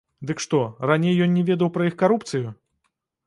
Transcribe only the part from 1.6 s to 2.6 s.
пра іх карупцыю?